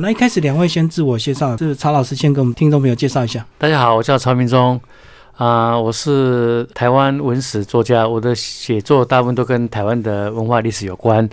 [0.00, 3.44] 那一开始两位先自我介绍，是曹老师先给我们听众朋友介绍一下。
[3.58, 4.80] 大家好，我叫曹明忠，
[5.36, 11.28] 啊、我是台湾文史作家，我的写作大部分都跟台湾的文化历史有关。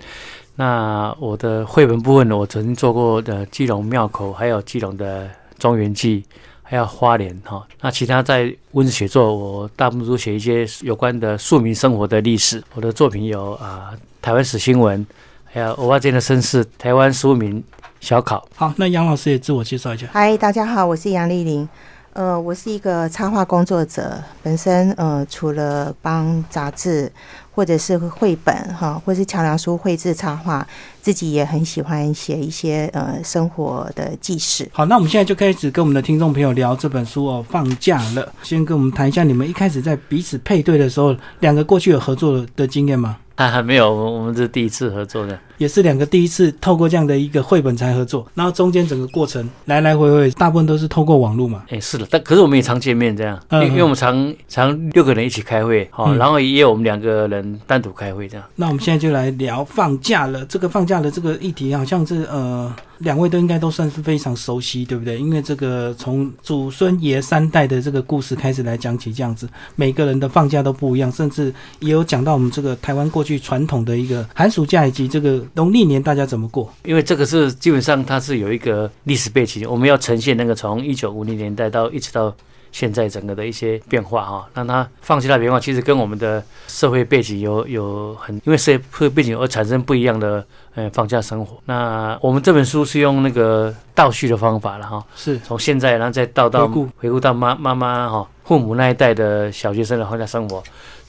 [0.56, 5.28] 那我的绘本部分呢，我曾经做过的基隆庙口，还有基隆的
[5.58, 6.24] 庄园记，
[6.62, 7.64] 还有花莲哈。
[7.80, 12.62] 那其他在文史写作，我大部分都写一些有关的庶民生活的历史。
[12.74, 13.90] 我的作品有啊、
[14.20, 15.06] 台湾史新闻，
[15.44, 17.62] 还有偶尔间的绅士，台湾书民
[18.06, 18.46] 小考。
[18.54, 20.06] 好，那杨老师也自我介绍一下。
[20.12, 21.68] 嗨，大家好，我是杨丽玲。
[22.12, 27.10] 呃，我是一个插画工作者，本身呃，除了帮杂志
[27.50, 30.64] 或者是绘本哈，或是桥梁书绘制插画，
[31.02, 34.70] 自己也很喜欢写一些呃生活的纪事。
[34.72, 37.44] 好，那我们现在就开始跟我们的听众朋友聊这本书哦。
[37.50, 43.16] 放假了，先跟我们谈一下你们一开始在彼此配对的时候，两个过去有合作的经验吗？
[43.34, 45.36] 啊，还没有，我们我们这是第一次合作的。
[45.58, 51.64] 也是两个第一次透过这样的一个绘本才合作，然后中间整个过程来来回回，大部分都是透过网络嘛。
[51.68, 58.46] 哎，是的，但可是我们也常见面这样，因嗯为因为我们常常六个人一起开会，哦，嗯然后也有我们两个人单独开会这样。
[58.56, 60.44] 那我们现在就来聊放假了。
[60.46, 65.18] 这个放假的这个议题，好像是呃，两位都应该都算是非常熟悉，对不对？
[65.18, 76.72] 因为这个从祖孙爷三代的这个故事开始来讲起，这样子，每个人的放假都不一样，甚至也有讲到我们这个台湾过去传统的一个寒暑假以及这个农历年大家怎么过。
[76.84, 82.34] 因为这个是基本上它是有一个历史背景，我们要呈现那个从一九五零年代到一直到
[82.72, 91.56] 现在整个的一些变化哈，让它放弃它变化，其实跟我们的社会背景有有很因为社会背景而产生不一样的呃放假生活。
[91.64, 100.62] 那我们这本书是用那个倒叙的方法了哈，是从现在然后再倒到回顾回顾到妈妈妈哈父母那一代的小学生的放假生活，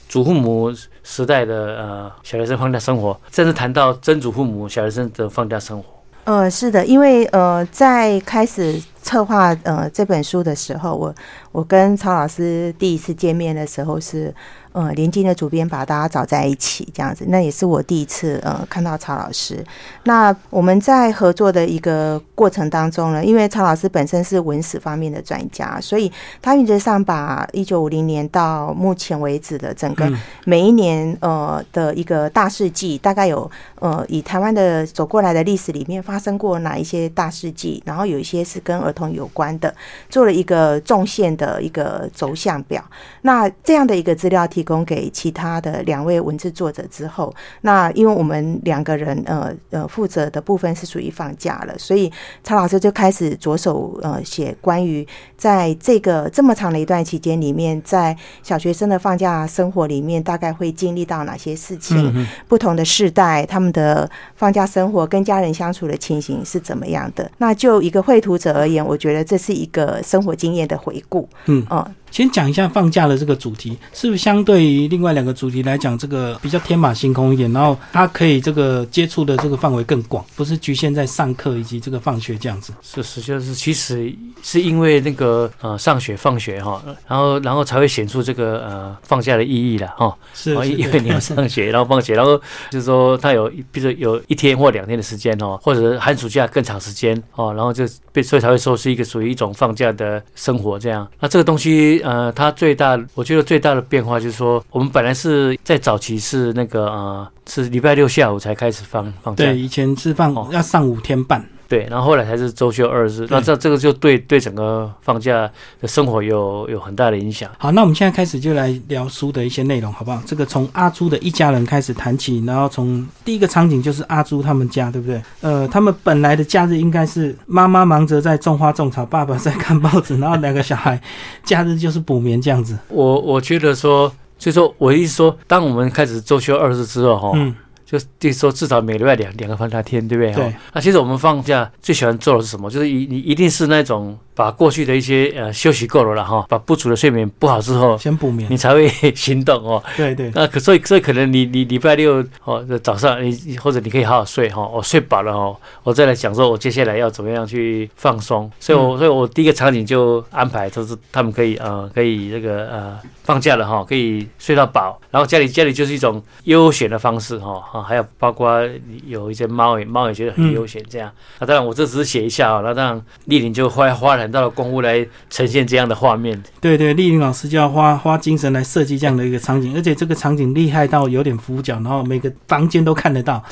[0.08, 5.84] 祖父母时代的呃小学生放假生活，甚至谈到曾祖父母小学生的放假生活。
[6.24, 11.14] 呃，是的，因为呃，在开始策划呃这本书的时候，我
[11.52, 14.34] 我跟曹老师第一次见面的时候是
[14.78, 19.64] 呃连经的主编把大家找在一起这样子，那也是我第一次呃看到曹老师。
[20.04, 33.50] 那我们在合作的一个过程当中呢，因为曹老师本身是文史方面的专家，所以他原则上把一九五零年到目前为止的整个嗯每一年呃的一个大事记，大概有
[33.80, 39.74] 呃以台湾的走过来的历史里面发生过哪一些大事记，然后有一些是跟儿童有关的，
[40.08, 42.84] 做了一个纵线的一个轴向表。
[43.22, 52.12] 那这样的一个资料提供给其他的两位文字作者之后，那因为我们两个人呃呃负责的部分是属于放假了，所以
[52.44, 55.06] 曹老师就开始着手呃写关于
[55.38, 62.26] 在这个这么长的一段期间里面，在小学生的放假生活里面，大概会经历到哪些事情？
[62.46, 67.30] 不同的世代，他们的放假生活跟家人相处的情形是怎么样的？
[67.38, 71.26] 那就一个绘图者而言，我觉得这是一个生活经验的回顾。
[71.46, 82.72] 嗯嗯，先讲一下放假的这个主题，是不是相对于另外两个主题来讲，这个比较天马行空一点，然后它可以这个接触的这个范围更广，不是局限在上课以及这个放学这样子。
[82.82, 90.06] 是是，就是其实是因为那个呃上学放学哈，然后然后才会显出这个呃放假的意义了哈。
[90.06, 92.36] 哦，是是因为你要上学，然后放学，然后
[92.70, 101.06] 就是说他有，比如说有一天或两天的时间哦，或者寒暑假更长时间哦，然后就被所以才会说是一个属于一种放假的生活这样。
[101.20, 110.48] 那这个东西呃，它最大我觉得最大的变化就是说，我们本来是在早期是那个呃是礼拜六下午才开始放放假，对，以前是放哦。
[110.52, 115.48] 要上五天半，对，然后后来才是周休二日，那这这个就对对整个放假
[115.82, 117.50] 的生活有有很大的影响。
[117.58, 120.22] 好，那我们现在开始就来聊书的一些内容，好不好？
[120.24, 125.20] 这个从阿朱的一家人开始谈起，然后从第一个场景就是阿朱他们家，对不对？
[125.42, 130.98] 呃，他们本来的假日应该是妈妈忙着在种花种草，爸爸在看报纸，然后两个小孩
[131.44, 132.78] 假日就是补眠这样子。
[132.88, 137.54] 我我觉得说，所以说我的意思说，当我们开始周休二日之后，哈、嗯，
[137.90, 140.34] 就就是说至少每个礼拜两两个放假天，对不对？
[140.34, 140.52] 对哈。
[140.74, 142.70] 那其实我们放假最喜欢做的是什么？
[142.70, 148.58] 就是一你一定是那种把过去的一些呃休息够了了哈，把不足的睡眠补好之后，先补眠你。
[148.58, 149.82] 才会行动哦。
[149.96, 158.50] 对对，那可所以所以可能你你礼拜六哦早上你或者你可以好好睡哈，我、睡饱了哦，我再来想说我接下来要怎么样去放松。
[158.60, 168.60] 所以我、所以我第一个场景就安排就是他们可以呃可以这个呃放假了哈，可以睡到饱，然后家里家里就是一种悠闲的方式哈啊，还有包括
[169.06, 171.10] 有一些猫也猫也觉得很悠闲这样。
[171.38, 176.42] 那当然我这只是写一下啊，那当然丽玲就花花了很大的功夫来呈现这样的画面。
[176.60, 183.42] 对对，丽玲老师就要花花精神来设计这样的一个场景，而且这个场景厉害到有点俯角，然后每个房间都看得到，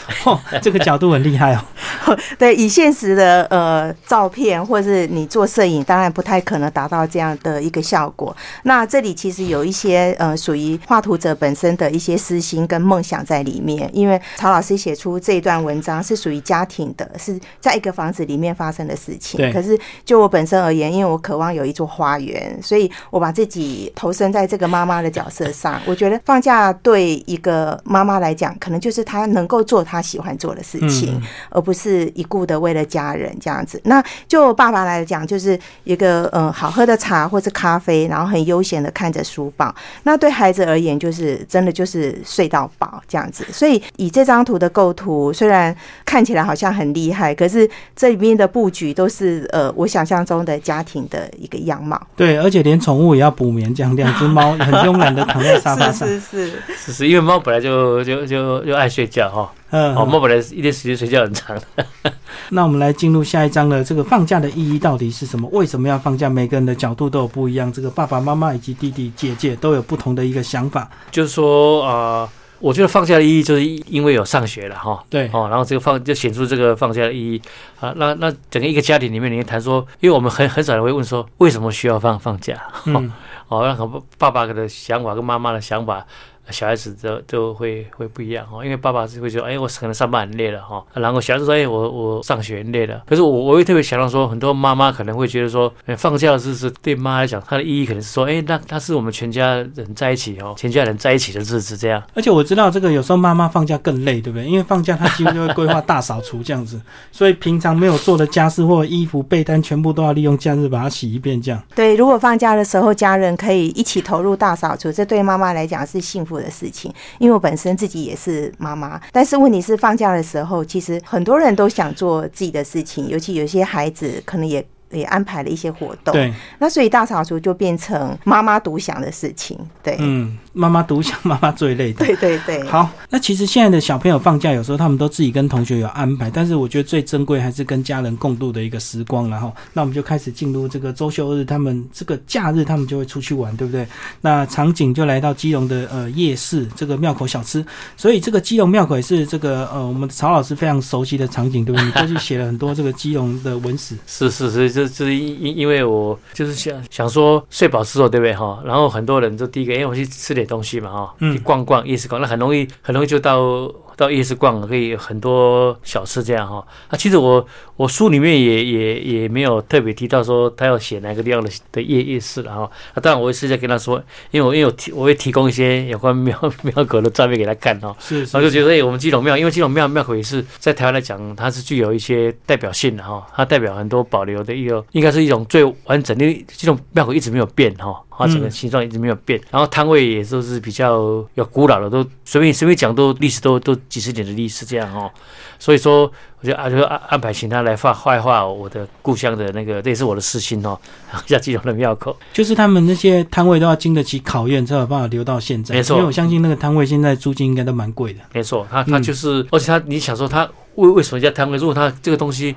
[0.60, 1.64] 这个角度很厉害哦。
[2.38, 8.36] 对，以现实的呃照片或者是你做摄影，当然不太可能达到这样的一个效果。
[8.64, 19.52] 那这里其实有一些呃属于画图者本身的一些私心跟梦想在里面，因为曹老师写出这一段文章是属于家庭的，是在一个房子里面发生的事情。
[19.52, 25.80] 可是就我本身而言，因为我渴望有一座花园，所以我把自己投身在这个妈妈的角色上。
[25.86, 31.20] 我觉得放假对一个妈妈来讲，可能就是她能够做她喜欢做的事情，
[31.50, 33.80] 而不是一顾的为了家人这样子。
[33.84, 39.74] 那就爸爸来讲，就是一个呃好喝的茶或者咖啡，然后很悠闲的看着书报。
[40.02, 43.44] 那对孩子而言，就是真的就是睡到饱这样子。
[43.52, 45.74] 所以以这张图的构图，虽然
[46.04, 52.00] 看起来好像很厉害，可是这里面的布局都是呃我想象中的家庭的一个样貌。
[52.16, 56.06] 对，而且连宠物也要补眠，这样两只猫 很慵懒的躺在沙发上。
[56.06, 59.52] 是是是是，因为猫本来就就就就爱睡觉哈。
[59.70, 61.56] 嗯，哦，猫本来一天时间睡觉很长。
[62.50, 65.48] 那我们来进入下一章的这个放假的意义到底是什么？
[65.52, 66.28] 为什么要放假？
[66.28, 67.72] 每个人的角度都有不一样。
[67.72, 70.88] 这个爸爸妈妈以及弟弟姐姐都有不同的一个想法。
[71.10, 75.04] 就是说，呃，我觉得放假的意义就是因为有上学了哈。
[75.10, 75.28] 对。
[75.32, 77.40] 哦，然后这个放就显出这个放假的意义
[77.80, 77.92] 啊。
[77.96, 82.54] 那那整个一个家庭里面，你谈说，因为我们很很少人会问说，为什么需要放放假？
[82.86, 83.12] 嗯。
[83.48, 86.04] 哦，那和爸爸的想法跟妈妈的想法。
[86.50, 93.02] 小孩子都都会会不一样哦，因为爸爸是会说，哎，我可能上班很累了哈，然后小孩子说，哎，我我上学很累了。
[93.06, 102.02] 可是我我会特别想到说，很多妈妈可能会觉得说，哎放假的日子对妈来讲，它的意义可能是说，哎，那那是我们全家人在一起哦，全家人在一起的日子这样。
[102.14, 104.46] 而且我知道这个有时候妈妈放假更累，对不对？
[104.46, 111.60] 因为放假她几乎就会规划大扫除这样子，所以平常没有做的家事或衣服被单全部都要利用假日把它洗一遍这样。
[111.74, 116.35] 对，如果放假的时候家人可以一起投入大扫除，这对妈妈来讲是幸福。
[116.40, 124.64] 的事情，因为我本身自己也是妈妈，但是问题是放假的时候，其实很多人都想做自己的事情，尤其有些孩子可能也。
[124.98, 132.62] 也安排了一些活动，对，那所以大扫除就变成妈妈独享的事情，对，嗯，妈妈独享，妈妈最累的，对对对。
[132.64, 143.86] 好，那其实现在的小朋友放假，有时候他们都自己跟同学有安排，但是我觉得最珍贵还是跟家人共度的一个时光，然后，那我们就开始进入这个周休日，他们这个假日他们就会出去玩，对不对？
[144.20, 147.64] 那场景就来到基隆的呃夜市，这个庙口小吃，
[147.96, 151.84] 所以这个基隆庙口也是这个呃我们曹老师非常熟悉的场景，对不对？
[151.86, 158.62] 你过去写了很多这个基隆的文史， 是是是，这这因因为我就是想想说睡饱之后，对不对哈？
[158.64, 163.72] 然后很多人就第一个，哎，我去吃点东西嘛哈，去逛逛夜市逛，那很容易很容易就到。
[163.96, 167.44] 到夜市逛可以很多小吃这样哈，啊，其实我
[167.76, 173.96] 我书里面也也也没有特别提到说他要写哪个地方的的夜夜市了哈，啊，当然我会私下跟他说，
[174.30, 188.02] 因为我因为我提我会提供一些有关庙 庙口的照片给他看哈，是，然后就觉得哎，我们基隆庙，因为基隆庙庙口也是在台湾来讲，它是具有一些代表性的哈，它代表很多保留的一个，应该是一种最完整的这种庙口一直没有变哈。
[188.18, 195.10] 它整个形状一直没有变，然后摊位也都是比较有古老的，都随便随便讲都历史都都几十年的历史这样哦。
[195.58, 196.10] 所以说，
[196.40, 200.78] 我就啊就安安排请他来画画画我的故乡的那个，这也是我的私心哦。
[201.26, 205.74] 像基隆的庙口，就是他们那些摊位都要经得起考验，才有办法留到现在。
[205.74, 208.20] 没错，因为我相信那个摊位现在租金应该都蛮贵的。
[208.32, 211.56] 没错，他他就是，而且他你想说他为为什么叫摊位？
[211.56, 212.54] 如果他这个东西。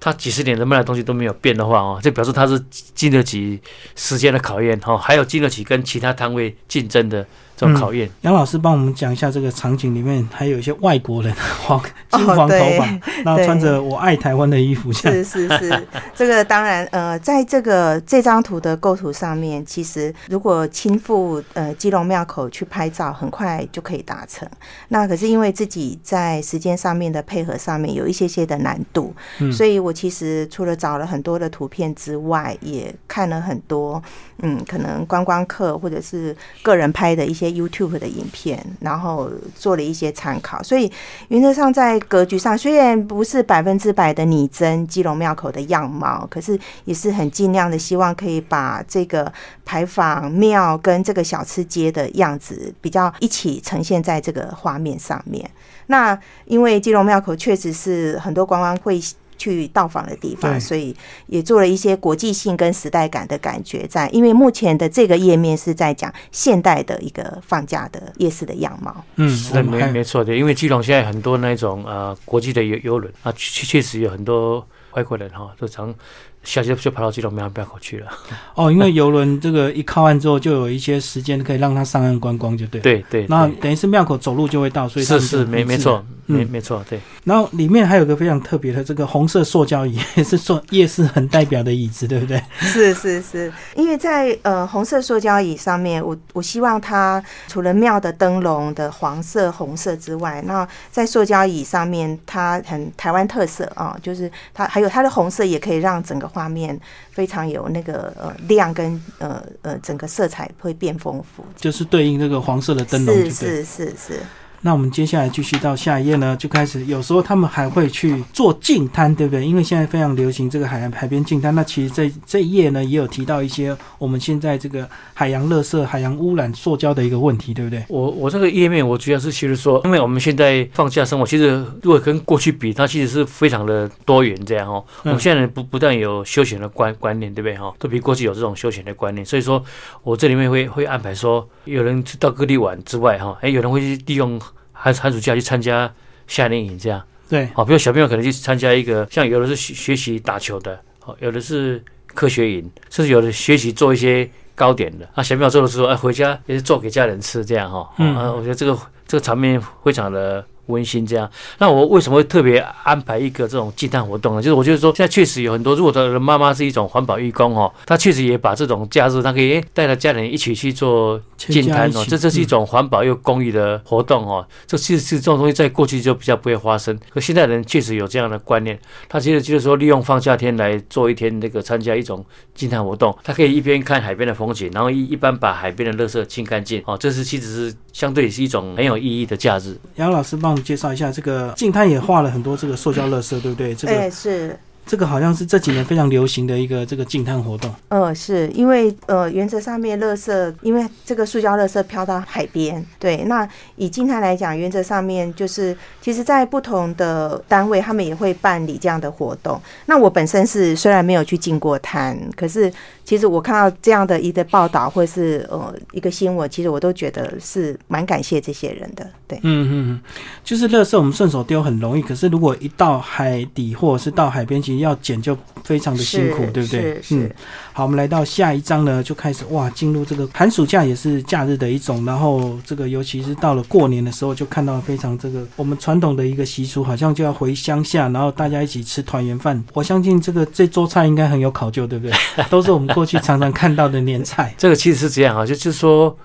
[0.00, 2.56] 他几十年的卖的东西都没有变的话哦，就表示他是
[2.94, 3.60] 经得起
[3.96, 7.26] 时间的考验哈，还有经得起跟其他摊位竞争的。
[7.58, 11.34] 这种考验，杨老师帮我们讲一下这个场景里面还有一些外国人，
[11.66, 12.86] 黄 金黄头发，
[13.24, 24.48] 然后穿着我爱台湾的衣服，是是是， 这个当然呃，在这个这张图的构图上面，其实如果亲赴呃基隆庙口去拍照，很快就可以达成。
[24.90, 34.00] 那可是因为自己在时间上面的配合上面有一些些的难度，嗯所以我其实除了找了很多的图片之外，也看了很多
[34.42, 37.47] 嗯，可能观光客或者是个人拍的一些。
[37.50, 40.90] YouTube 的影片，然后做了一些参考，所以
[41.28, 49.32] 原则上在格局上虽然不是百分之百的拟真基隆庙口的样貌，可是也是很尽量的希望可以把这个
[49.64, 55.48] 牌坊庙跟这个小吃街的样子比较一起呈现在这个画面上面。
[55.86, 59.00] 那因为基隆庙口确实是很多观光会。
[59.38, 60.94] 去到访的地方，所以
[61.28, 64.08] 也做了一些国际性跟时代感的感觉在。
[64.10, 69.04] 因为目前的这个页面是在讲现代的一个放假的夜市的样貌。
[69.16, 75.94] 嗯，是的，没没错的，因为基隆现在很多那种呃国际的游游轮啊，确确实有很多外国人哈，都常
[76.42, 78.10] 下就就跑到基隆庙庙口去了。
[78.56, 82.80] 哦，因为游轮这个一靠岸之后，就有一些时间可以让他上岸观光，就对。。
[82.80, 87.00] 对对，那对等于是庙口走路就会到，所以是是没没错没没错，对。
[87.24, 92.42] 然后里面还有个非常特别的这个红色塑胶椅， 也是说夜市很代表的椅子，对不对？
[92.60, 106.78] 是是是，因为在呃红色塑胶椅上面，我我希望它除了庙的灯笼的黄色、红色之外，那在塑胶椅上面，它很台湾特色啊，就是它还有它的红色也可以让整个画面
[107.10, 111.44] 非常有那个呃亮跟呃呃整个色彩会变丰富。
[111.56, 113.30] 就是对应那个黄色的灯笼，是？
[113.30, 114.20] 是是是，
[114.62, 119.46] 那我们接下来继续到下一页呢，就开始有时候他们还会去做净滩，对不对？
[119.46, 121.54] 因为现在非常流行这个海海边净滩。
[121.54, 127.84] 那其实这这一页呢，也有提到一些我们现在这个海洋垃圾、海洋污染、塑胶的一个问题，对不对？
[127.88, 134.84] 我我这个页面，我主要是其实说，因为我们现在放假生活，其实如果跟过去比，它其实是非常的多元这样哦。
[135.04, 137.72] 嗯我们现在不不但有休闲的观观念，对不对哈？
[137.78, 139.62] 都比过去有这种休闲的观念，所以说
[140.02, 144.38] 我这里面会会安排说，有人去到各地玩之外哈，哎，有人会去利用
[144.80, 145.92] 寒寒暑假去参加
[146.26, 147.02] 夏令营这样。
[147.28, 155.06] 对，好，比如小朋友可能去参加一个，像有的是学学习打球的，好，有的是科学营，甚至有的学习做一些糕点的。
[155.14, 157.90] 啊，小朋友做的时候，哎，回家也是做给家人吃，这样哈。
[157.98, 161.04] 嗯啊，我觉得这个这个场面非常的温馨。
[161.04, 164.42] 这样，那我为什么会特别安排一个这种祭坛活动呢？
[164.42, 174.46] 就是我觉得说，现在确实有很多，如果的妈妈是一种环保义工哦，她确实也把这种假日，她可以哎带着家人一起去做净滩哦，这这是一种环保又公益的活动哦。
[174.66, 189.76] 这其实是这种东西在过去就比较不会发生，可现在人确实有这样的观念，他其实就是说利用放假天来做一天那个参加一种净滩活动，他可以一边看海边的风景，然后一一般把海边的垃圾清干净哦，这是其实是相对是一种很有意义的假日。
[189.96, 193.74] 杨老师帮我们介绍一下这个净滩也画了很多这个塑胶垃圾，对不对？
[193.74, 194.58] 这哎、个是。
[194.90, 197.70] 这个好像是这几年非常流行的一个这个净滩活动。
[197.88, 203.18] 呃，是因为呃，原则上面垃圾，因为这个塑胶垃圾飘到海边，对。
[203.24, 203.46] 那
[203.76, 209.60] 以静态来讲，原则上面就是，其实，在不同的单位，他们也会办理这样的活动。
[209.84, 212.72] 那我本身是虽然没有去进过滩，可是
[213.08, 219.08] 其实我看到这样的一个报道或是呃一个新闻，其实我都觉得是蛮感谢这些人的。
[219.26, 220.00] 对，嗯嗯嗯，
[220.44, 225.34] 就是垃圾我们顺手丢很容易，可是如果一到海底或者是到海边，其实要捡就
[225.64, 227.00] 非常的辛苦，对不对？
[227.00, 227.34] 是
[227.72, 239.62] 好，我们来到下一章呢，就开始哇，进入这个寒暑假也是假日的一种，然后这个尤其是到了过年的时候，就看到非常这个我们传统的一个习俗，好像就要回乡下，然后大家一起吃团圆饭。
[239.72, 242.14] 我相信这个这桌菜应该很有考究，对不对？
[242.50, 244.54] 都是我们过去常常看到的年菜。
[244.58, 246.16] 这个其实是这样啊，就就是说，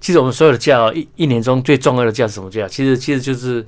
[0.00, 2.66] 其实我们所有的假哦，一一年中最重要的假是什么假？
[2.68, 3.66] 其实其实就是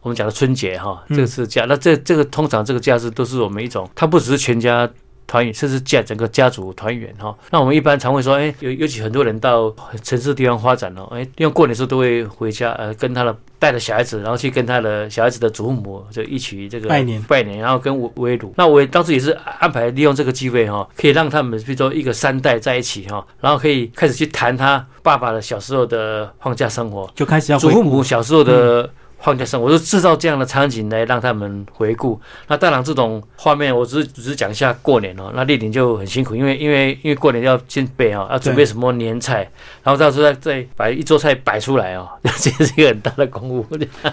[0.00, 1.64] 我们讲的春节哈，嗯这个是假。
[1.68, 4.88] 那这这个通常这个假是都是我们一种，它不只是全家。
[5.26, 7.34] 团圆，甚至家整个家族团圆哈。
[7.50, 18.52] 那我们一般常会说，哎，尤尤其很多人到城市地方发展了，哎，因为过年的时候都会回家，呃，跟他的带着小孩子，然后去跟他的小孩子的祖母就一起这个拜年拜年，然后跟围围炉。
[18.56, 28.88] 那我当时也是安排利用这个机会哈，可以让他们比如说一个三代在一起哈，然后可以开始去谈他爸爸的小时候的放假生活，就开始要祖父母小时候的
[29.24, 32.20] 放假生活，我就制造这样的场景来让他们回顾。
[32.46, 35.32] 那当然，这种画面我只是只是讲一下过年哦。
[35.34, 39.48] 那丽玲就很辛苦，因为因为因为过年要先备哦，要准备什么年菜，
[39.82, 43.66] 然后到时候再再把一桌菜摆出来哦， 这是一个很大的功夫。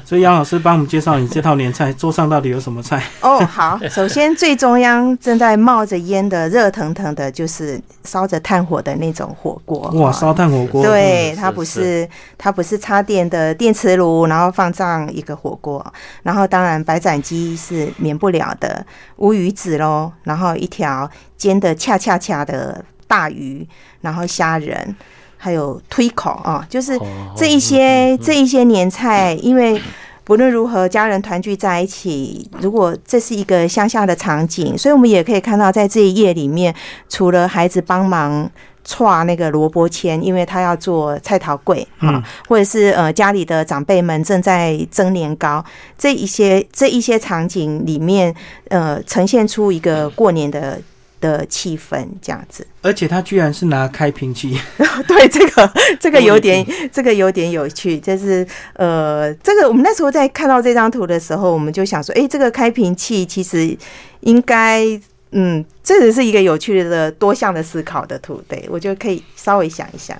[0.06, 3.04] 所以杨老师帮我们介绍你这套年菜，桌上到底有什么菜？
[3.20, 9.80] 哦，好，首先最中央正在冒着烟的热腾腾的，就是烧着炭火的那种火锅。
[9.96, 10.82] 哇，烧炭火锅。
[10.84, 15.86] 对，嗯它不是是是它不是插电的电磁炉，然后放上一个火锅，
[16.24, 18.86] 然后当然白斩鸡是免不了的，
[19.18, 23.66] 乌鱼子喽，然后一条煎的恰恰恰的大鱼，
[24.02, 24.96] 然后虾仁，
[25.38, 29.82] 还有推口啊，就是哦这一些这一些年菜，因为。
[30.24, 36.74] 不论如何，家人团聚在一起，如果这是一个乡下的场景，所以我们也可以看到，在这一页里面，
[37.10, 38.50] 除了孩子帮忙
[38.84, 45.64] 串那个萝卜签，因为他要做菜桃粿啊，嗯或者是呃家里的长辈们正在蒸年糕，
[45.98, 48.34] 这一些这一些场景里面，
[48.70, 50.82] 呃，呈现出一个过年的
[51.20, 52.66] 的气氛这样子。
[52.82, 54.60] 而且他居然是拿开瓶器，
[55.08, 63.78] 对，这个这个有点这个有点有趣，就是呃，这个我们那时候在看到这张图的时候，我们就想说，哎，这个开瓶器其实
[64.22, 64.84] 应该，
[65.32, 70.18] 嗯，这只是一个有趣的多项的思考的图，对我觉得可以稍微想一想。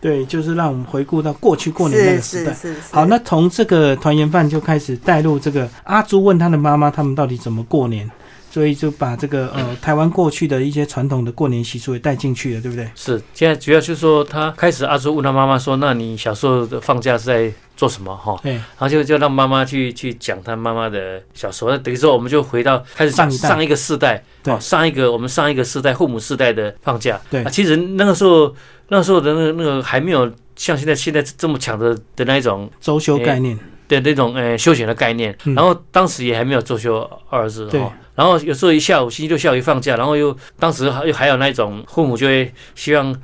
[0.00, 2.52] 对，就是让我们回顾到过去过年那个时代。
[2.54, 2.80] 是是是。
[2.92, 8.08] 好，那从这个团圆饭就开始带入这个阿朱问他的妈妈，他们到底怎么过年，
[8.48, 12.88] 所以就把这个呃台湾过去的一些传统的过年习俗也带进去了，对不对？
[12.94, 18.52] 是，现在主要就是说他开始阿朱问他妈妈说：“那你小时候的放假是在做什么？”哈，对。
[18.52, 24.52] 然后就就让妈妈去去讲他妈妈的小时候，那等于说我们就回到开始上上一个世代，对。
[24.52, 27.18] 哦上一个我们上一个世代父母世代的放假。
[27.30, 28.54] 对啊，其实那个时候
[28.88, 33.56] 那个时候的那个那个还没有像现在现在这么强的的那一种周休概念，
[33.86, 35.54] 的那种呃休闲的概念，嗯。
[35.54, 37.80] 然后当时也还没有周休二日对。
[37.80, 43.14] 哈，然后有时候一下午星期六下午一放假，然后又当时还有还有那种父母就会希望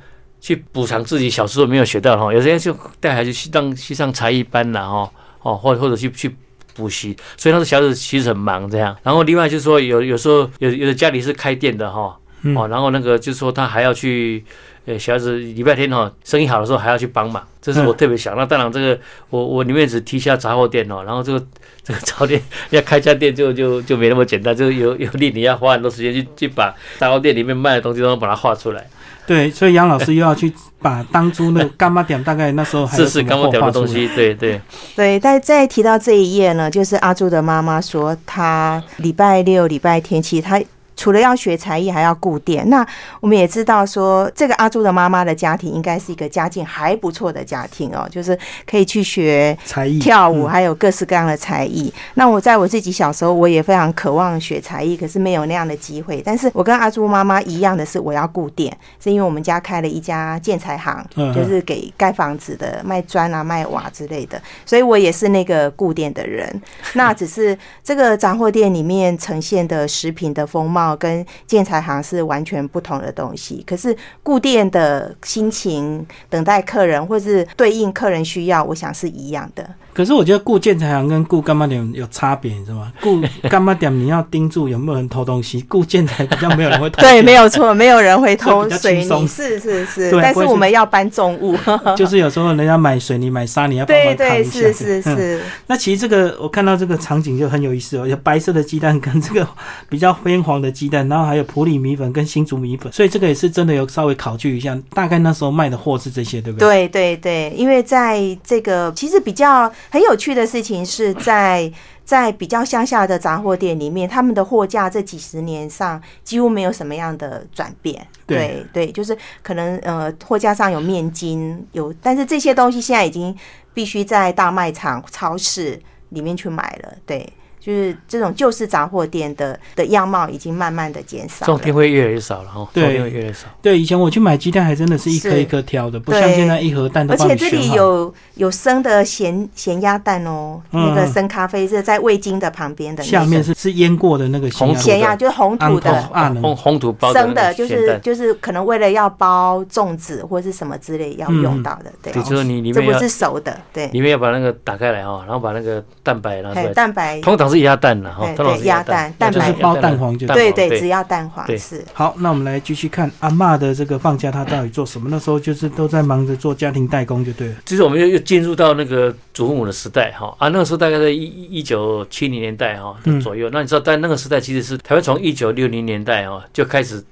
[0.45, 5.11] 去补偿自己小时候没有学到的哈，有些人就带孩子去当去上才艺班啦哈，
[5.41, 6.35] 哦或者或者去去。
[6.77, 8.93] 补习，所以那时候小孩子其实很忙这样。
[9.01, 14.43] 然后另外就是说有有时候有有的家里是开店的哈，嗯哦，然后那个就是说他还要去，
[14.85, 18.35] 呃，小孩子礼拜天哈生意好的时候还要去帮忙，这是我特别想。
[18.35, 18.99] 那当然这个
[19.29, 21.41] 我我里面只提一下杂货店哦，然后这个
[21.81, 28.85] 这个杂货店 要开家店就就就没那么简单，就有有力你要花很多时间去去把杂货店里面卖的东西都把它画出来。
[29.27, 33.85] 对，所以杨老师又要去把当初那个 干妈点，大概那时候还是是什么刚刚讲货画出来。
[33.85, 34.61] 的东西，对对，
[34.95, 40.61] 对，但再提到这一页呢，就是阿朱的妈妈说，她礼拜六、礼拜天，其实她
[40.95, 42.69] 除了要学才艺，还要顾店。
[42.69, 42.85] 那
[43.19, 48.37] 我们也知道说，这个阿朱的妈妈的家庭应该是一个家境还不错的家庭哦，就是
[48.69, 51.93] 可以去学才艺跳舞，嗯还有各式各样的才艺。
[52.15, 56.21] 那我在我自己小时候，我也非常渴望学才艺，可是没有那样的机会。
[56.25, 66.61] 但是我跟阿朱妈妈一样的是，我要顾店，是因为我们家开了一家建材行，嗯就是给盖房子的，卖砖啊、卖瓦之类的，所以我也是那个顾店的人。
[66.93, 73.63] 那只是这个杂货店里面呈现的食品的风貌跟建材行是完全不同的东西。
[73.65, 79.65] 可是固定的心情、等待客人或是对应客人需要，我想是一样的。
[79.95, 82.91] 可是我觉得雇建材行跟顾干妈点有差别，你知道吗？
[83.01, 87.01] 顾 干妈点你要盯住有没有人偷东西，雇建材比较没有人会偷。
[87.01, 91.55] 对，没有错，没有人会偷 水泥，是是是但是我们要搬重物。
[91.95, 94.59] 就是有时候人家买水泥买沙，你要帮对忙扛一下。
[94.59, 99.47] 是是嗯是，那其实这个我看到这个场景就很有意思哦，有白色的鸡蛋跟这个
[99.87, 106.87] 比较偏黄的鸡蛋，然后还有普里米粉跟新竹米粉，所以这个也是真的有稍微考据一下，大概那时候卖的货是这些，对不对？
[106.87, 111.71] 对对对，因为在这个其实比较很有趣的事情是在。
[112.05, 118.05] 在比较乡下的杂货店里面，他们的货架这几十年上几乎没有什么样的转变。
[118.27, 123.35] 对对就是可能呃货架上有面筋有，但是这些东西现在已经
[123.73, 126.93] 必须在大卖场、超市里面去买了。
[127.07, 127.27] 对，
[127.65, 131.57] 就是这种旧式杂货店的的样貌已经慢慢的减少这种。
[131.59, 133.47] 店会越来越少了哈，这对种店会越来越少。
[133.61, 137.71] 对，以前我去买鸡蛋还真的是一颗一颗挑的，不像现在一盒蛋都而且这里。
[137.71, 145.91] 有有生的咸咸鸭蛋哦，嗯那个生咖啡是在味精的旁边的、那个，下面是是腌过的那个咸鸭，咸鸭就是红土的。
[146.11, 158.27] 啊红红土包的生的，就是就是可能为了要包粽子或是什么之类要用到的，对，对，就是你里面这不是熟的，对，里面要把那个打开来哈，然后把那个蛋白拿出还有来，蛋白，通常是鸭蛋了哈，
[158.63, 161.83] 鸭蛋蛋就是白包蛋黄就对对，只要蛋黄是。
[161.93, 165.07] 好，那我们来继续看阿嬷的这个放假，她到底做什么？
[165.09, 167.55] 那时候就是都在忙着做家庭代工，就对了。
[167.65, 173.49] 其实我们又又进入到那个祖父母的时代哈啊，那个时候大概在一一九七零年代哈左右。
[173.51, 177.03] 那你知道，在那个时代其实是台湾从一九六零年代哈就开始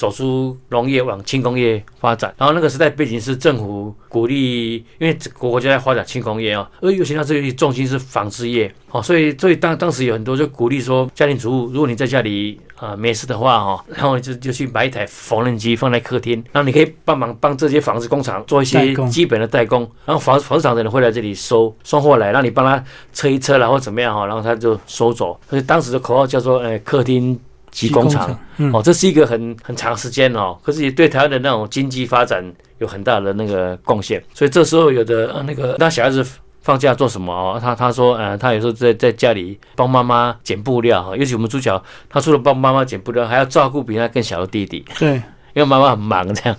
[0.00, 22.82] 走出农业往轻工业发展，然后那个时代背景是政府鼓励，因为国家在发展轻工业啊，而尤其它这里重心是纺织业哦，所以所以当当时有很多就鼓励说家庭主妇，如果你在家里啊、没事的话哈，然后就就去买一台缝纫机放在客厅，然后你可以帮忙帮这些纺织工厂做一些基本的代工，然后纺纺织厂的人会来这里收送货来，让你帮他
[23.12, 25.38] 车一车，然后怎么样哈，然后他就收走。
[25.50, 27.38] 所以当时的口号叫做呃客厅
[27.70, 32.44] 及工厂。，嗯，哦，这是一个很很长时间哦，可是也对台湾的那种经济发展
[32.78, 34.22] 有很大的那个贡献。
[34.34, 36.26] 所以这时候有的呃那个那小孩子
[36.62, 37.58] 放假做什么哦？
[37.60, 45.14] 他他说呃，他有时候在在家里帮妈妈剪布料哈，尤其我们主角，他除了帮妈妈剪布料，还要照顾比他更小的弟弟，对，
[45.54, 46.56] 因为妈妈很忙这样。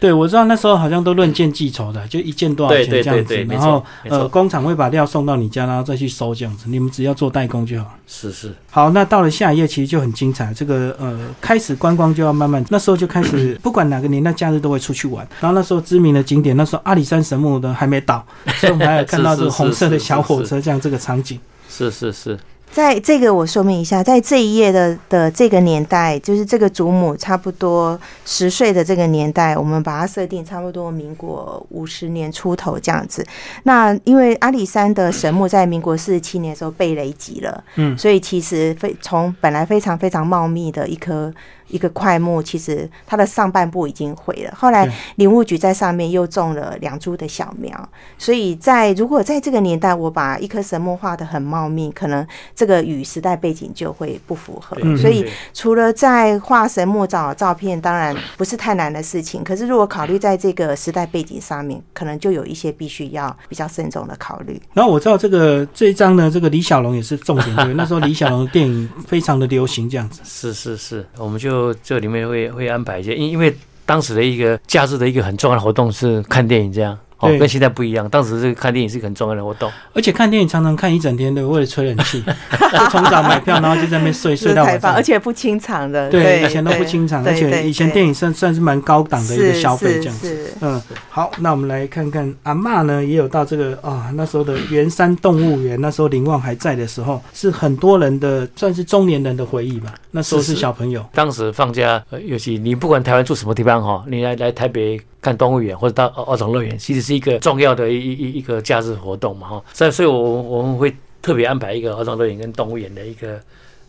[0.00, 7.94] 对，我知道那时候好像都论件计酬的，就一件多少钱这样子，对对没然后呃工厂会把料送到你家，然后再去收这样子，你们只要做代工就好。
[8.06, 18.24] 是是，好，那到了下一页其实就很精彩，这个呃开始观光就要慢慢，那时候就开始 不管哪个年代假日都会出去玩，然后那时候知名的景点，那时候阿里山神木呢还没倒，
[18.56, 21.38] 所以我们还有看到这红色的小火车这样这个场景。
[21.68, 22.38] 是是是，
[22.72, 33.26] 在这个我说明一下，在这一页的的这个年代，就是这个祖母差不多十岁的这个年代，我们把它设定差不多民国五十年出头这样子。
[33.64, 41.32] 那因为阿里山的神木在民国四十七年的时候被雷击了，嗯所以其实非从本来非常非常茂密的一棵
[41.66, 44.54] 一个块木，其实它的上半部已经毁了。
[44.56, 52.26] 后来林务局在上面又种了两株的小苗，所以在如果在这个年代我把一棵神木画的很茂密，可能
[52.60, 54.76] 这个与时代背景就会不符合。
[54.82, 59.42] 嗯所以除了在画神木找照片，当然不是太难的事情。
[59.42, 64.60] 可是如果考虑在这个时代背景上面，可能就有一些必须要比较慎重的考虑。
[64.74, 67.72] 然后我知道这个这一张呢，这个李小龙也是重点，对不对？
[67.80, 70.20] 那时候李小龙的电影非常的流行，这样子。
[70.22, 78.08] 是是是，我们就这里面会会安排一些，因因为当时的一个假日的一个很重要的活动是看电影，这样哦对，跟现在不一样。
[78.08, 82.22] 当时这个看电影是很重要的活动，而且看电影常常看一整天的，为了吹冷气，
[82.72, 85.02] 就从早买票，然后就在那边睡睡到晚上是太棒，而。
[85.02, 86.08] 且不清场的。
[86.08, 90.54] 对，以前都不清场，而且以前电影算算是蛮高档的一个消费，这样子。
[90.60, 99.92] 嗯，好，那我们来看看阿嬷呢，也有到这个啊，那时候的圆山动物园，那时候林旺还在的时候，是很多人的算是中年人的回忆吧。
[100.12, 109.62] 那时候是小朋友，当时放假，呃，尤其你不管台湾住什么地方哈，你来来台北看动物园或者到儿童乐园，其实是一个重要的一一一一个假日活动嘛哈。
[109.72, 113.40] 所以，所以我我们会特别安排一个儿童乐园跟动物园的一个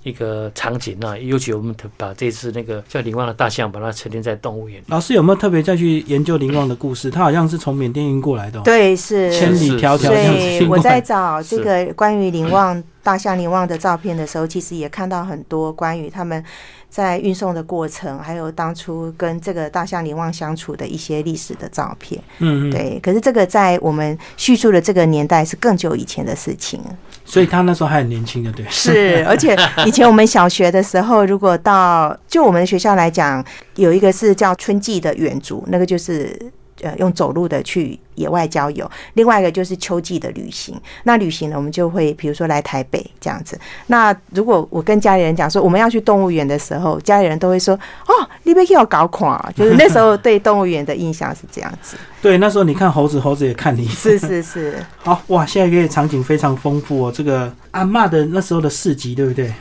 [0.03, 4.81] 一个场景啊，尤其我们特把这次那个叫林旺的大象，把它沉淀在动物园。
[4.87, 7.09] 老师有没有特别再去研究林旺的故事？
[7.09, 9.31] 他好像是从缅甸运过来的、哦，对是。
[9.31, 10.79] 千里迢迢所这样子以运过来。
[10.79, 16.43] 我在找这个关于林旺大象林旺的照片的时候，其实也看到很多关于他们
[16.91, 22.21] 在运送的过程，还有当初跟这个大象林旺相处的一些历史的照片。
[22.39, 26.81] 嗯嗯，对，可是这个在我们叙述的这个年代是更久以前的事情。
[27.23, 28.65] 所以他那时候还很年轻的，对。
[28.69, 33.41] 是，而且以前我们小学的时候，如果到就我们学校来讲，
[33.75, 36.37] 有一个是叫春季的远足，那个就是。
[36.81, 40.79] 呃，用走路的去野外郊游，另外一个就是秋季的旅行。
[41.03, 43.59] 那旅行呢，我们就会比如说来台北这样子。
[43.87, 47.75] 那如果我跟家里人讲说我们要去动物园的时候，家里人都会说
[48.07, 48.13] ：“哦，
[48.43, 51.95] 你别给我搞垮。”就是那时候对动物园的印象是这样子。
[52.21, 53.87] 对，那时候你看猴子，猴子也看你。
[53.87, 57.11] 是是是， 好哇，下一个场景非常丰富哦。
[57.11, 59.53] 这个阿嬷的那时候的市集，对不对？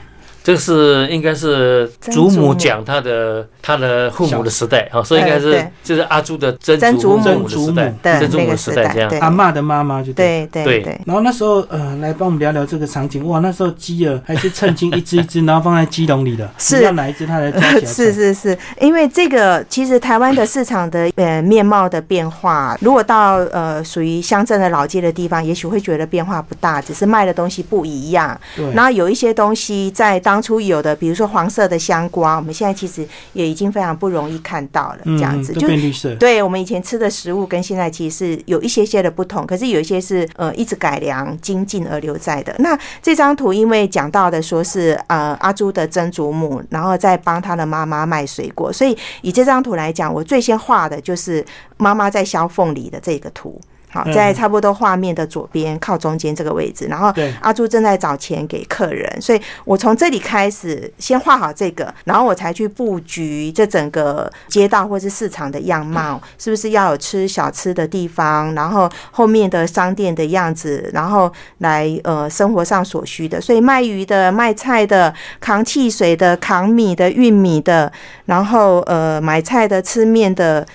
[0.50, 9.08] 这个是应该是祖母讲他的他的父母的时代啊，所以应该是就是阿朱的曾曾祖母的时代，的曾祖母时代，这样。
[9.08, 10.40] 对阿妈的妈妈就对。
[10.50, 11.00] 对对。
[11.06, 13.26] 然后那时候，呃，来帮我们聊聊这个场景。
[13.28, 17.86] 哇，那时候鸡儿还是称斤一只一只，然后放在鸡笼里的， 是要哪一只它来抓起来。
[17.86, 28.38] 是是是，因为这个其实台湾的市场的呃面貌的变化，如果到呃属于乡镇的老街的地方，也许会觉得变化不大，只是卖的东西不一样。
[28.56, 36.14] 对，然后有一些东西在当初有的，比如说黄色的香瓜，我们现在其实也已经非常不容易看到了，这样子嗯、就变绿色。
[36.16, 42.54] 对我们以前吃的食物跟现在其实是有一些些的不同，可是有一些是呃一直改良精进而留在的。
[42.58, 51.44] 那这张图因为讲到的说是呃阿朱的曾祖母，然后再帮他的妈妈卖水果，所以以这张图来讲，我最先画的就是
[51.76, 53.60] 妈妈在削凤梨的这个图。
[53.90, 54.12] 好，嗯。
[54.12, 77.90] 在差不多画面的左边靠中间这个位置，然后阿朱正在找钱给客人，所以我从这里开始先画好这个，然后我才去布局这整个街道或是市场的样貌，是不是要有吃小吃的地方，然后后面的商店的样子，然后来呃生活上所需的，所以卖鱼的、卖菜的、扛汽水的、扛米的、运米的，
[78.26, 80.66] 然后呃买菜的、吃面的。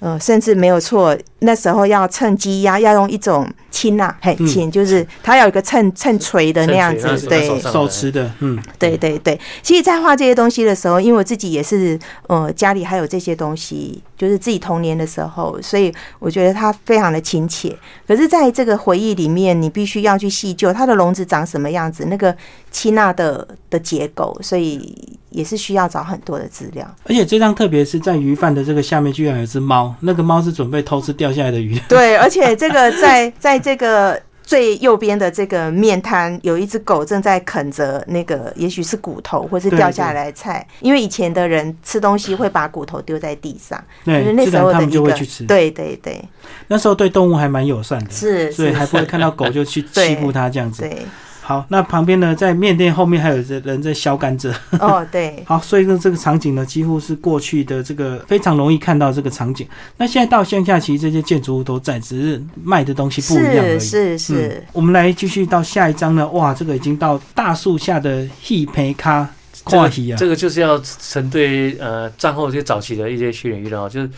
[0.00, 17.76] 呃，甚至没有错，那时候要称鸡鸭，要用一种轻啊，嘿嗯轻，就是它要有一个称称锤的那样子对，手持的，嗯，对对对，其实，在画这些东西的时候，因为我自己也是，呃，家里还有这些东西，就是自己童年的时候，所以我觉得它非常的亲切。
[18.06, 22.34] 可是，在这个回忆里面，你必须要去细究它的笼子长什么样子，那个
[22.70, 26.88] 七纳的的结构，所以也是需要找很多的资料。
[27.04, 31.78] 而且这张特别是在鱼贩的这个下面，居然有只猫，那个猫是准备偷吃掉下来的鱼。
[31.88, 34.20] 对，而且这个 在在这个。
[34.46, 45.44] 最右边的这个面摊有一只狗正在啃着那个，也许是骨头或是掉下来的菜，因为以前的人吃东西会把骨头丢在地上，就是对，那时候的一个就会去吃。
[45.44, 46.22] 对对对
[46.68, 50.82] 那时候对动物还蛮友善的，是，所以还不会看到狗就去 欺负它这样子。
[50.82, 51.06] 对
[51.46, 54.50] 好，那旁边呢，在面店后面还有人在削甘蔗。
[54.80, 59.68] 哦对 好，所以呢，这个场景呢，几乎是过去的这个非常容易看到这个场景。
[59.98, 63.78] 那现在到乡下，其实这些建筑物都在，只是卖的东西不一样而已。
[63.78, 66.26] 是是是嗯，我们来继续到下一章呢。
[66.30, 70.16] 哇，这个已经到大树下的戏培咖这个跨题啊。
[70.16, 74.08] 这个就是要针对呃战后这些早期的一些训练娱乐哦，就是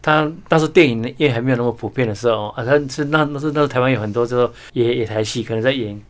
[0.00, 6.00] 他当时电影业还没有那么普遍的时候啊，他是那那是那时候台湾有很多这种野野台戏，可能在演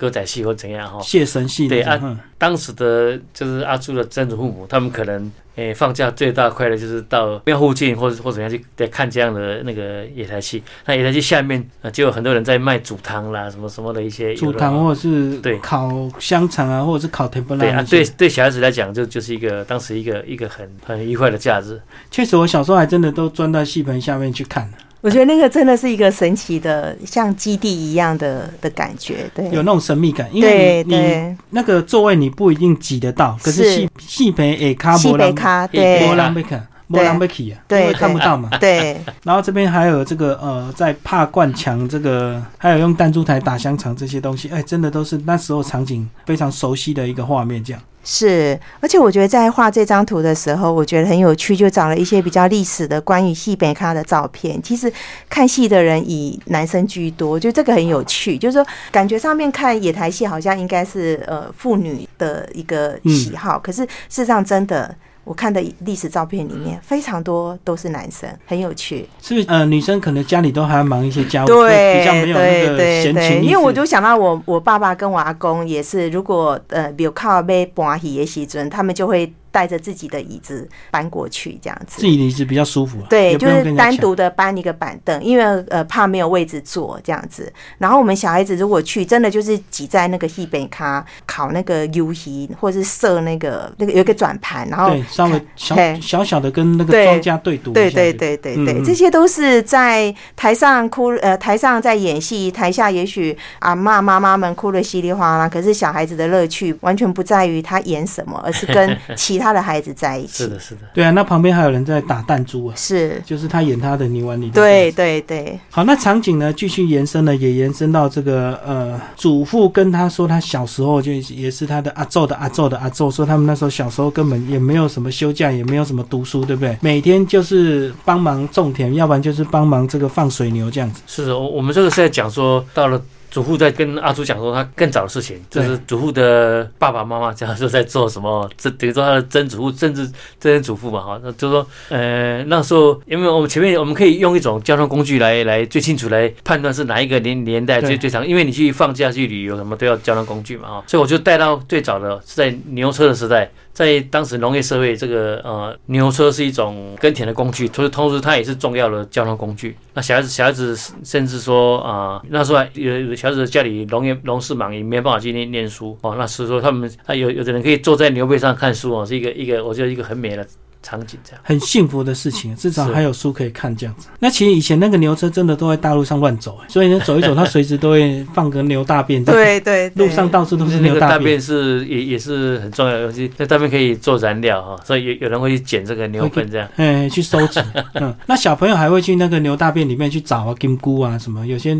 [0.00, 2.18] 歌仔戏或怎样哈、谢神戏对啊，嗯。
[2.38, 10.62] 当时的就是阿朱的曾祖父母，他们可能诶、放假最大快乐就是到庙附近或者或者怎样去在看这样的那个野台戏。
[10.86, 15.58] 那野台戏下面啊就有很多人在卖煮汤啦，什么什么的一些煮汤或者是对。
[15.58, 21.78] 烤香肠啊，或者是烤甜不辣对啊，对对小孩子来讲，就就是一个当时一个一个很很愉快的假日。
[22.10, 24.66] 确实，我小时候还真的都钻到戏棚下面去看，
[25.02, 30.28] 我觉得那个真的是一个神奇的，像基地一样的的感觉，对，有那种神秘感。
[30.30, 38.50] 因为对你你，那个座位你不一定挤得到，可是是戏戏棚诶卡西波浪北咖，对对波浪被看，波浪被起啊，对因为看不到嘛。
[38.60, 47.64] 对， 然后这边还有这个呃，在怕灌墙这个，还有用弹珠台打香肠这些东西，哎，真的都是那时候场景非常熟悉的一个画面。
[47.64, 54.60] 这样，是，而且我觉得在画这张图的时候，我觉得很有趣，就找了一些比较历史的关于戏北咖的照片。
[54.62, 54.90] 其实
[55.28, 64.94] 看戏的人以男生居多，就这个很有趣，就是说感觉上面看野台戏好像应该是呃妇女的一个喜好，可是事实上真的。
[65.24, 69.08] 我看的历史照片里面非常多都是男生，很有趣。
[69.20, 69.46] 是不是？
[69.48, 73.42] 呃，女生可能家里都还要忙一些家务，对比较没有那对个闲情。
[73.42, 82.06] 因为我就想到我我爸爸跟我阿公也是，如果呃比如靠被搬起的时阵，他们就会带着自己的椅子搬过去这样子自。
[82.06, 87.52] 己的椅子比较舒服啊，对，就是单独的搬一个板凳，因为呃怕没有位置坐这样子。
[87.78, 110.44] 然后我们小孩子如果去，真的就是挤在那个戏北咖烤那个 U 鱼，或者是设那个那个有一个转盘，然后对，稍微小小小的跟那个庄家对赌对对对对对，嗯嗯这些都是在台上哭，呃，台上在演戏，台下也许啊骂妈妈们哭的稀里哗啦，可是小孩子的乐趣完全不在于他演什么，而是跟 其他的孩子在一起。
[110.44, 110.82] 是的，是的。
[110.92, 114.50] 对啊，那旁边还有人在打弹珠啊，是，就是他演他的泥丸里。
[114.50, 114.90] 对。
[115.00, 126.76] 对对，好，那场景呢继续延伸了，也延伸到这个呃，祖父跟他说，他小时候就也是他的阿昼的阿昼的阿昼，说他们那时候小时候根本也没有什么休假，也没有什么读书，对不对？
[126.82, 131.00] 每天就是帮忙种田，要不然就是帮忙这个放水牛这样子。
[131.06, 140.04] 是的，我我们这个是在讲说，到了祖父在跟阿朱讲说他更早的事情，就是祖父的爸爸妈妈讲说在做什么，这等于说他的曾祖父甚至
[140.40, 153.50] 曾曾祖父嘛，哈，那就说，呃，那时候因为我们前面我们可以用一种交通工具来来最清楚来判断是哪一个年年代最最长，因为你去放假去旅游什么都要交通工具嘛，哈，所以我就带到最早的是在牛车的时代。
[153.80, 159.74] 在当时农业社会，这个呃牛车是一种耕田的工具，同时同时它也是重要的交通工具。
[159.94, 166.14] 那小孩子小孩子甚至说啊、那时候有有小孩子家里农业农事忙，也没办法去念念书哦。
[166.18, 170.46] 那是说他们啊有有的人可以坐在牛背上看书哦，是一个一个我觉得一个很美的
[170.82, 171.40] 场景这样。
[171.44, 174.08] 很幸福的事情，至少还有书可以看这样子。
[174.18, 181.00] 那其实以前那个牛车真的都在大路上乱走，所以呢走一走， 它随时都会放个牛大便在对对，对路上到处都是牛大便。
[181.00, 186.68] 个大便是也也是很重要的东西，那大便可以做燃料哈，所以有有人会去捡这个牛粪这样。
[186.76, 187.60] 哎，去收集，
[187.94, 191.76] 嗯，那小朋友还会去那个牛大便里面去找啊，金菇啊什么，有些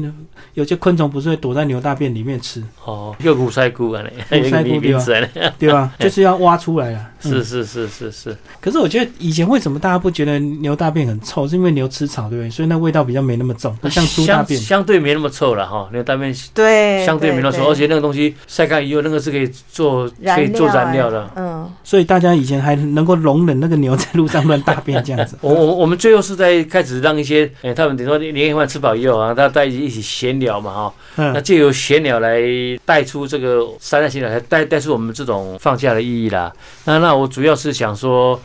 [0.54, 5.92] 有些昆虫不是会躲在牛大便里面吃，哦，又古塞菇啊，那有一个古塞菇名名字啊， 对吧？
[5.98, 7.06] 就是要挖出来啊。
[7.06, 11.46] 嗯是是是是是，可是我觉得以前为什么大家不觉得牛大便很臭？
[11.46, 12.50] 是因为牛吃草，对不对？
[12.50, 14.60] 所以那味道比较没那么重，不像猪大便。
[14.60, 21.30] 相对没那么臭了哈，牛大便对，相对没那么臭，而且那个东西晒干以后，那个是可以做可以做燃料的。
[21.36, 25.38] 嗯，所以大家以前还能够容忍那个牛在路上乱大便这样子。
[25.42, 32.40] 我我我们最后是在开始让一些，诶、他们等于说年夜饭吃饱以后啊，大家在一起闲聊嘛哈，那嗯，借由闲聊来
[32.84, 36.52] 带出这个三大闲聊，来带带出我们这种放假的意义啦。
[36.84, 38.40] 那那我主要是想说，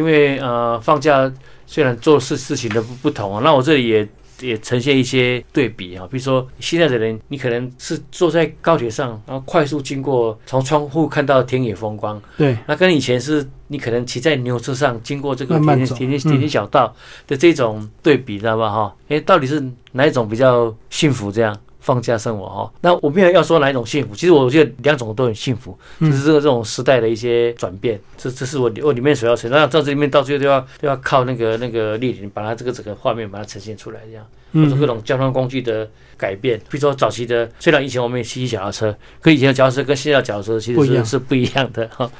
[0.00, 1.30] 因为呃放假
[1.66, 4.08] 虽然做事事情的不不同啊，那我这里也。
[4.42, 16.90] 也呈现一些对比啊，比如说现在的人，你可能是坐在高铁上，然后快速经过，从窗户看到田野风光，对，那跟以前是你可能骑在牛车上经过这个田田间田间小道
[17.26, 18.70] 的这种对比，知道吧？
[18.70, 21.30] 哈，诶，到底是哪一种比较幸福？
[21.30, 22.72] 这样，放假生活哈。
[22.80, 29.58] 那我没有要说哪一种幸福，其实我觉得两种都很幸福，嗯就是这个这种时代的一些转变，这这是我我里面所要呈现。
[29.58, 34.24] 那到这里面到最后都要都要靠那个那个丽玲把它这个整个画面把它呈现出来，这样。
[34.52, 42.10] 或者各嗯，种交通工具的改变，比如说早期的，虽然以前我们也骑脚踏车，可以前的脚踏车跟现在的脚踏车其不一样实是是不一样的哈。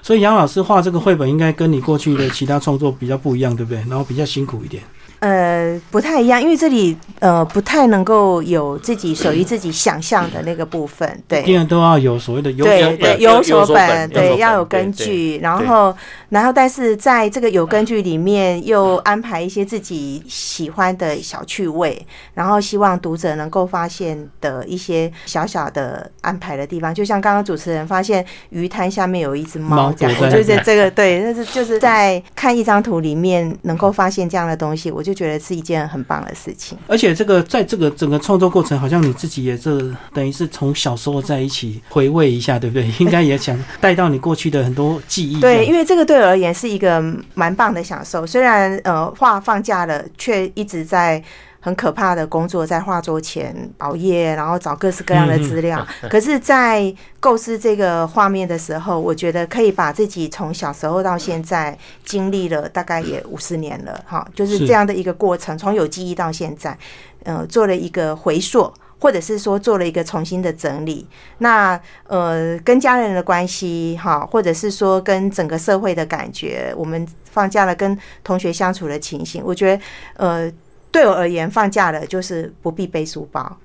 [0.00, 3.78] 所以杨老师画这个绘本应该跟你过去的其他创作比较不一样，对不对？
[3.88, 4.80] 然后比较辛苦一点。
[5.20, 11.42] 呃，不太一样，因为这里呃不太能够有自己属于自己想象的那个部分，对。
[11.42, 15.94] 一定都要有所谓的有有对对，有有所本对，要有根据，然后
[16.30, 22.00] 然后但是在这个有根据里面又安排一些自己喜欢的小趣味，
[22.32, 36.76] 然后希望读者能够发现的一些小小的安排的地方，就像刚刚主持人发现鱼滩下面有一只猫猫这样，我就觉得这个对，但是就是在看一张图里面能够发现这样的东西，我就觉得是一件很棒的事情。
[36.86, 42.88] 而且这个在这个整个创作过程，好像你自己也是等于是从小时候在一起回味一下，对不对？
[42.98, 45.40] 应该也想带到你过去的很多记忆。
[45.40, 47.02] 对，因为这个对我而言是一个
[47.34, 48.26] 蛮棒的享受。
[48.26, 51.22] 虽然呃画放假了，却一直在
[51.60, 55.86] 很可怕的工作，在画桌前熬夜，然后找各式各样的资料。
[56.08, 66.76] 可是，在构思这个画面的时候，我觉得可以把自己从小时候到现在经历了大概也五十年了，哈，就是是这样的一个过程，从有记忆到现在，
[67.24, 68.72] 呃，做了一个回溯。
[69.02, 79.82] 或者是说做了一个重新的整理，那呃跟家人的关系哈，或者是说跟整个社会的感觉，我们放假了跟同学相处的情形，我觉得
[80.18, 80.52] 呃
[80.92, 83.58] 对我而言放假了就是不必背书包，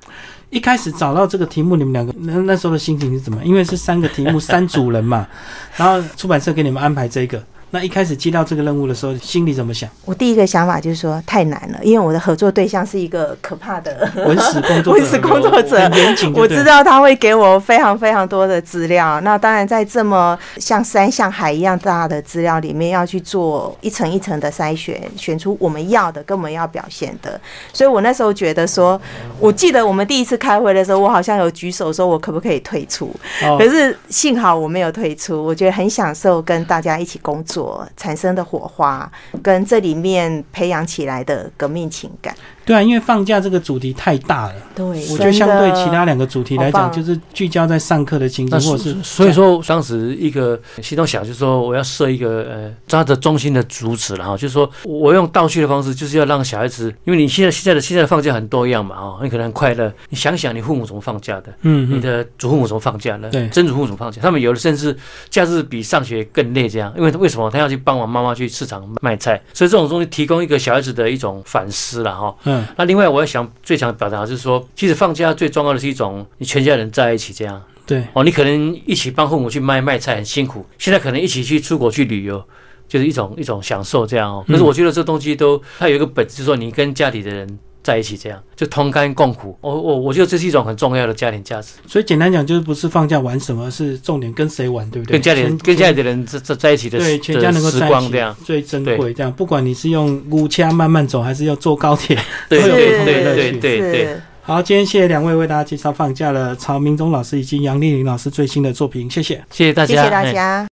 [0.50, 3.44] 一开始找到这个题目，你们两个那那时候的心情是怎么？
[3.44, 5.28] 因为是三个题目，三组人嘛，
[5.76, 7.44] 然后出版社给你们安排这个。
[7.76, 9.90] 那一开始接到这个任务的时候，心里怎么想？
[10.06, 16.66] 我第一个想法就是说太难了，因为我的合作对象是一个可怕的 文史工作者， 文史工作者很严谨，我知。
[16.66, 27.40] 道他会给我非常非常多的资料，那当然在这么像山像海一样大的资料里面，要去做一层一层的筛选，选出我们要的跟我们要表现的。
[27.72, 29.00] 所以我那时候觉得说，
[29.40, 37.65] 我记得我们第一次开会的时候，我好像有举手说我可不可以退出，哦可是幸好我没有退出，我觉得很享受跟大家一起工作
[37.96, 39.10] 产生的火花，
[39.42, 42.36] 跟这里面培养起来的革命情感。
[42.66, 63.48] 对啊，因为放假这个主题太大了，对，我觉得相对其他两个主题来讲，就是聚焦在上课的情景，那或者是所以说当时一个心中想就是说我要设一个呃抓着中心的主旨然后就是说我用倒叙的方式，就是要让小孩子，因为你现在现在的现在的放假很多样嘛哦，你可能很快乐，你想想你父母怎么放假的，嗯嗯，你的祖父母怎么放假的，对。
[63.50, 64.96] 曾祖父母怎么放假，他们有的甚至
[65.30, 67.50] 假日比上学更累这样，因为为什么？
[67.52, 72.36] 他要去帮忙妈妈去市场卖菜，所以这种东西提供一个小孩子的一种反思了哈。
[72.44, 77.62] 嗯那另外我要想最想表达的是说，其实放假最重要的是一种你全家人在一起这样。
[77.86, 82.44] 对，哦，你可能一起帮父母去卖卖菜很辛苦，现在可能一起去出国去旅游，
[82.88, 84.44] 就是一种一种享受这样哦。
[84.48, 89.56] 可是我觉得这东西都它有一个本质，就是说你跟家里的人在一起这样，就同甘共苦。
[89.62, 95.12] 我、我我觉得这是一种很重要的家庭价值，所以简单讲，就是不是放假玩什么，是重点跟谁玩，对不对？
[95.14, 98.36] 跟家里人跟家里的人在在在一起的对全家能够的在一起时光这样。
[98.44, 99.14] 最珍贵。
[99.14, 102.18] 这样，不管你是用五掐慢慢走，还是要坐高铁，
[102.50, 104.04] 都有对对不同的乐趣对对对。
[104.06, 109.44] 是好，今天谢谢两位为大家介绍放假了曹明忠老师以及杨丽玲老师最新的作品，谢谢。
[109.50, 110.64] 谢谢大家，谢谢大哎家。